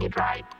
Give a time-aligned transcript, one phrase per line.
[0.00, 0.59] You it right.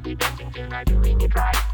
[0.00, 1.73] be dancing tonight, doing it right.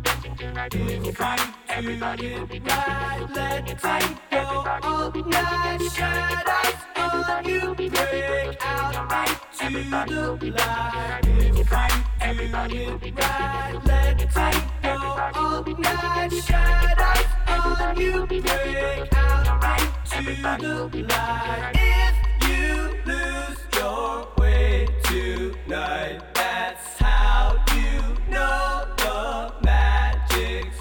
[1.19, 1.53] right.
[1.69, 2.33] Everybody
[3.67, 4.17] it right.
[4.31, 6.03] Everybody will be dancing
[6.95, 7.11] and
[7.75, 8.63] be feeling it
[9.11, 9.37] right.
[9.61, 11.11] Everybody will be dancing
[12.21, 12.37] and
[17.97, 19.89] we're feeling alright.
[20.13, 21.75] Everybody will be dancing tonight.
[21.75, 26.21] If you lose your way tonight,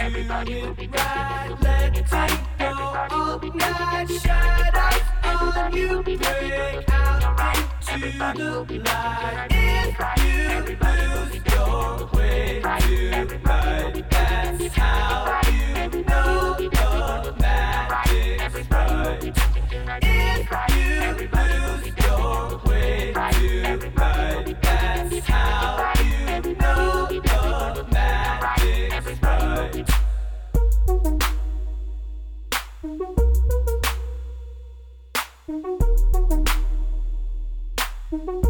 [0.00, 2.40] Everybody will be dancing and we're feeling it right.
[2.58, 4.30] Everybody will be dancing
[5.24, 7.68] and be feeling it right.
[7.90, 8.32] And we're feeling alright.
[8.32, 9.40] Everybody will be dancing
[38.12, 38.49] If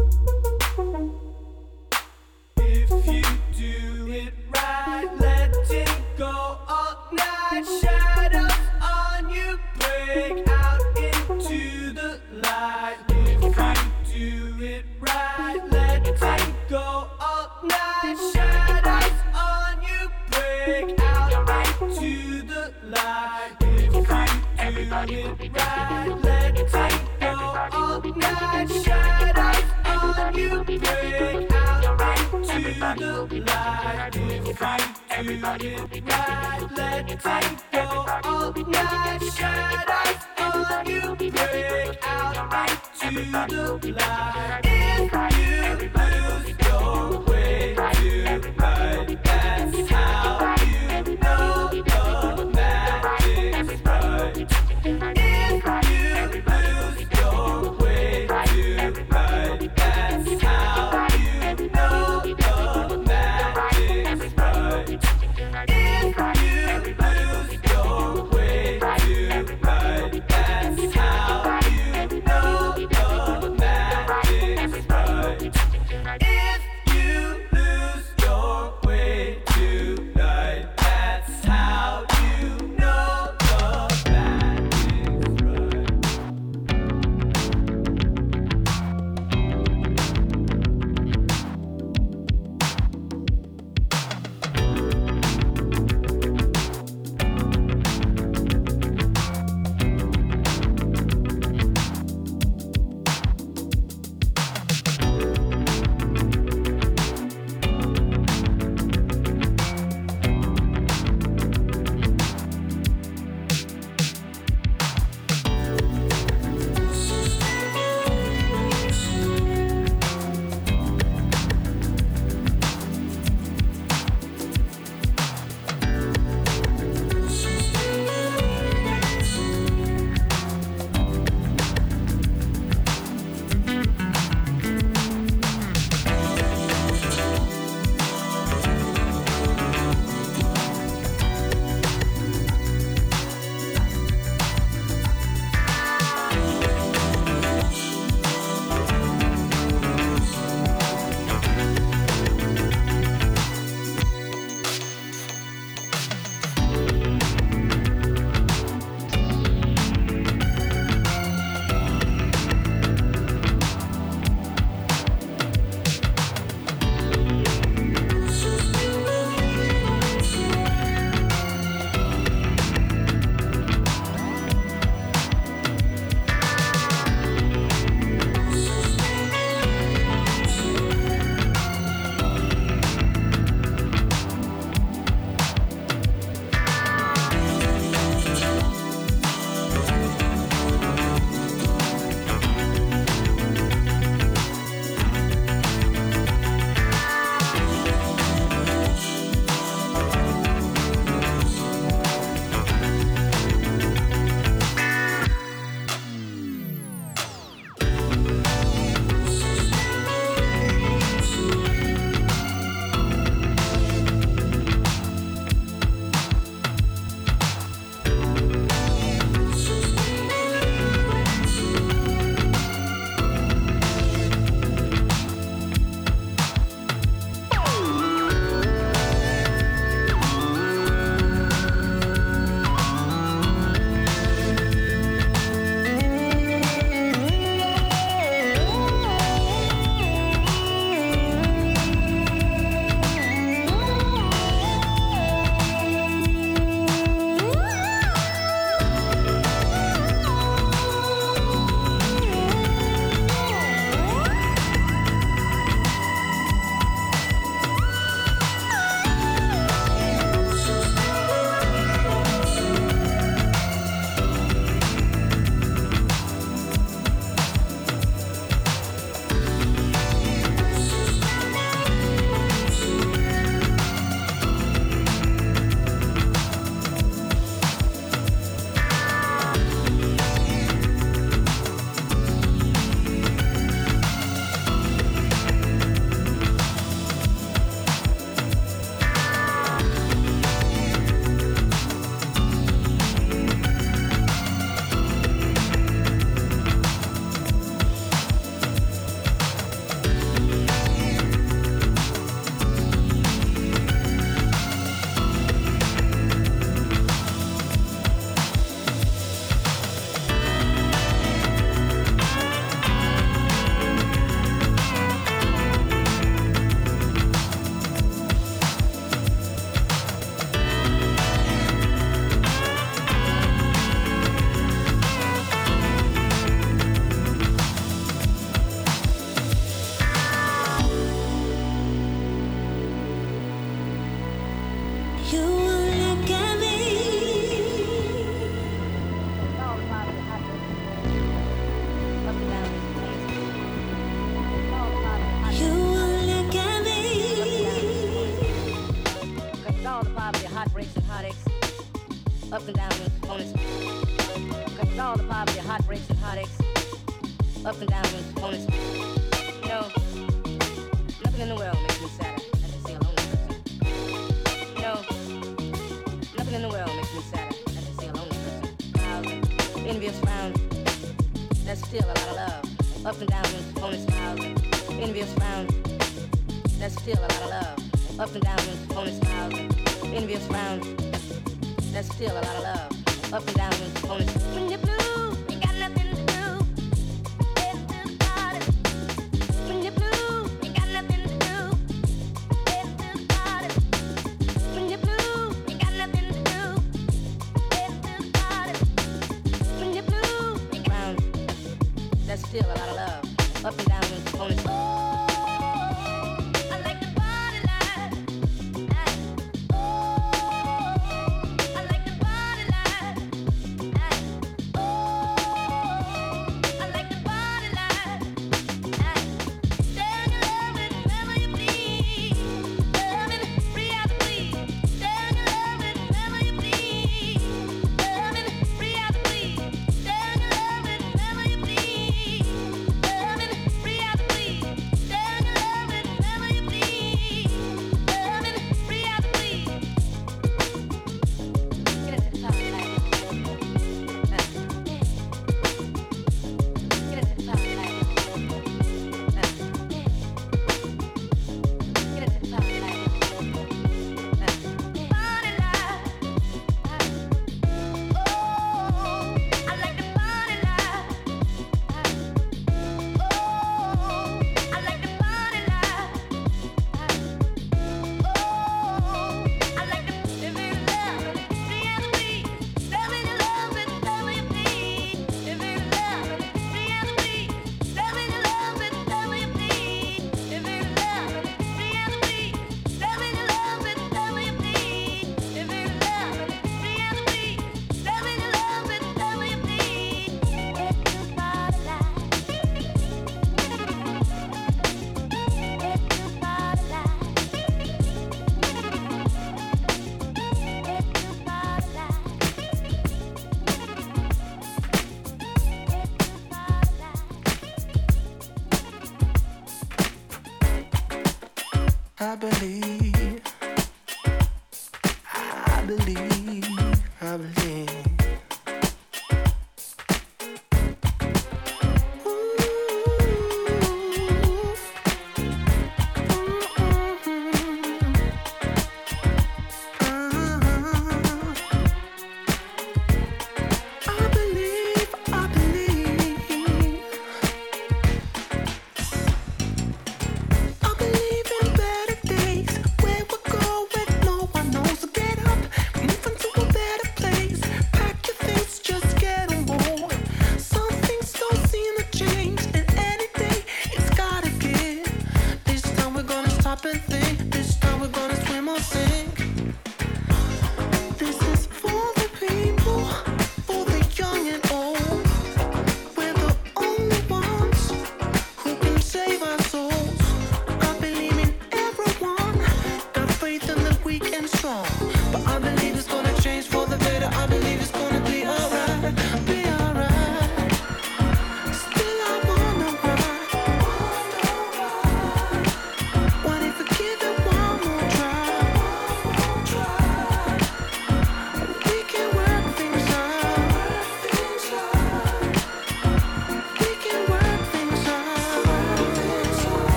[45.03, 45.20] If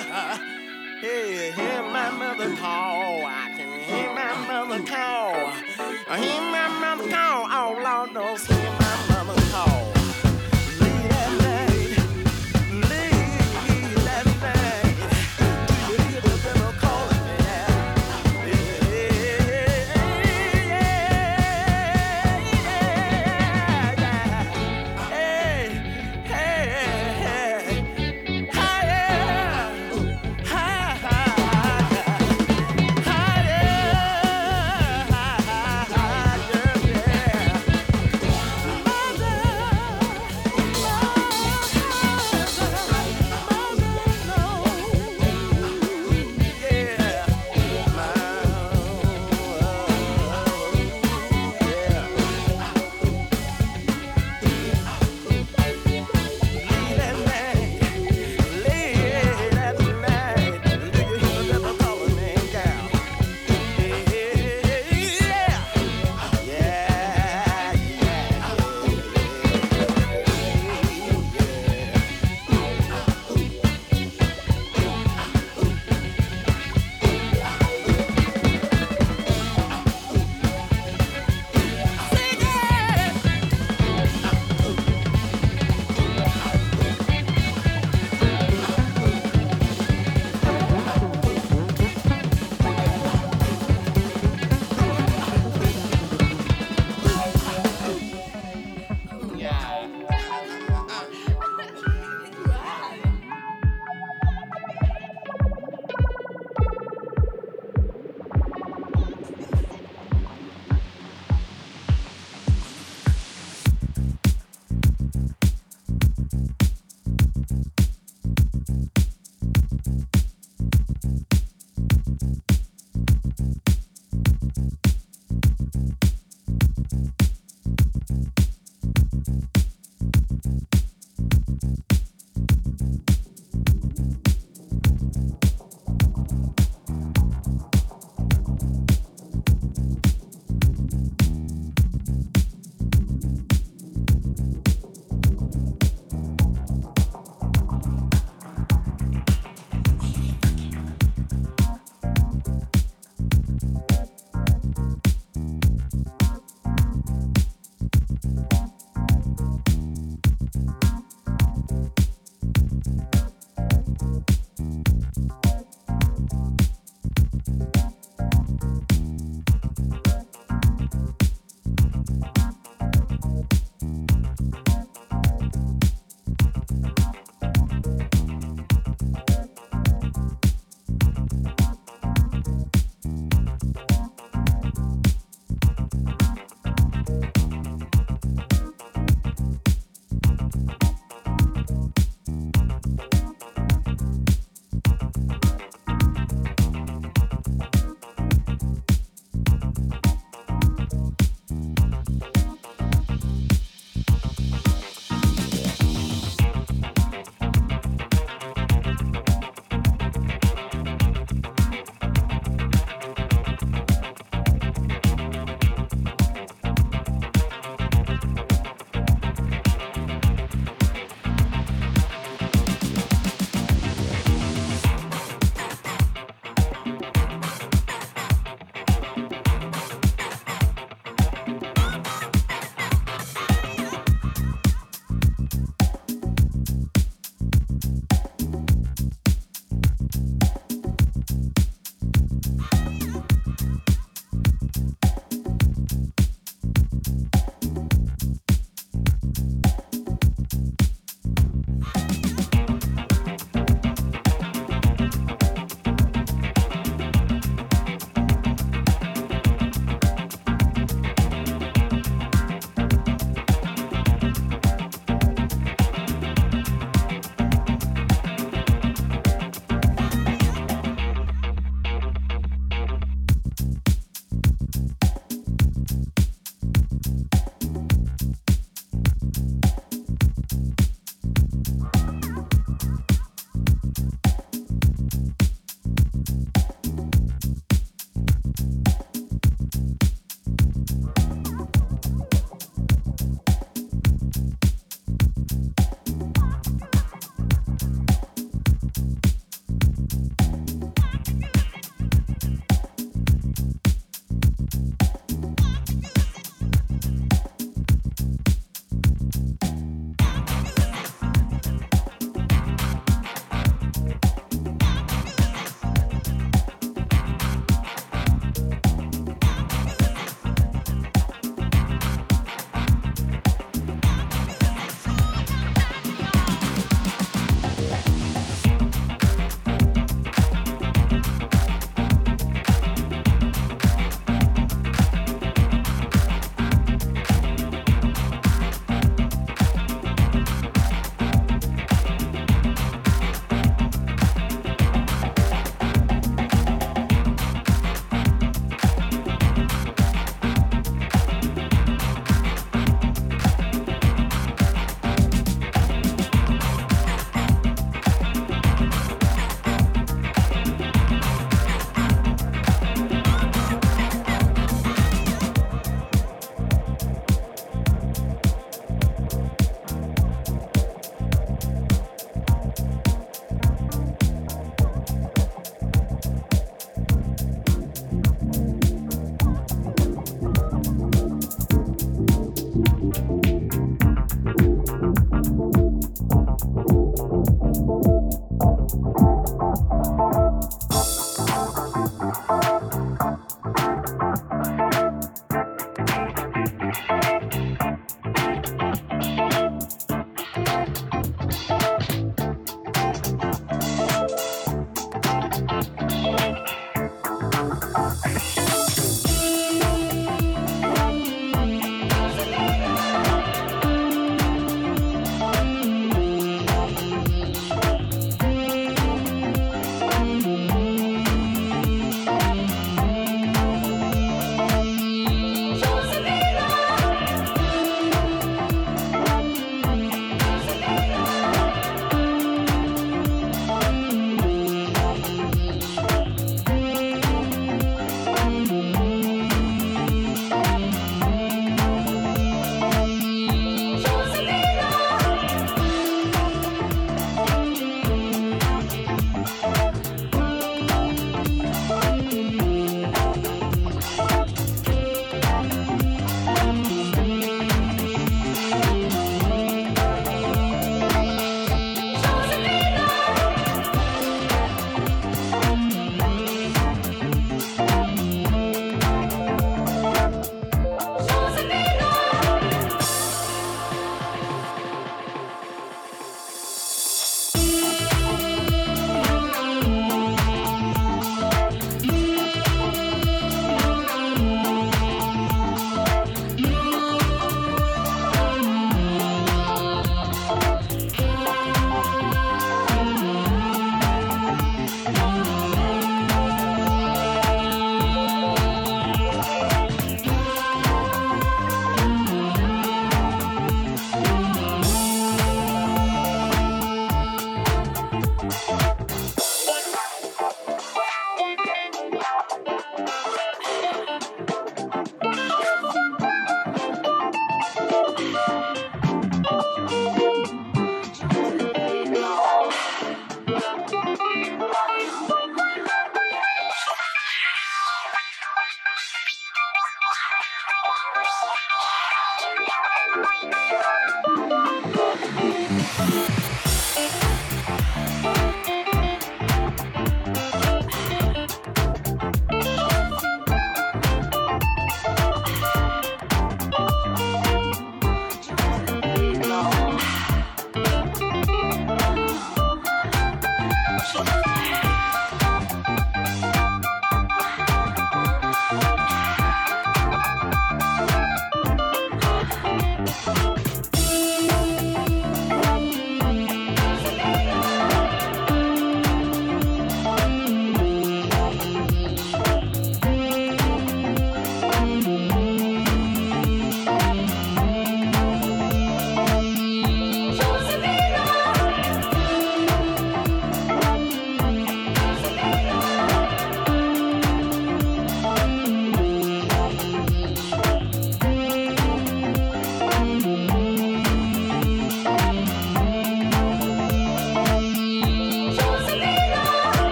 [0.00, 3.24] Hey, hear my mother call.
[3.24, 5.52] I can hear my mother call.
[6.08, 7.46] I hear my mother call.
[7.50, 8.79] Oh, Lord knows hear my